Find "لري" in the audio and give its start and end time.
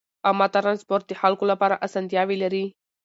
2.43-2.65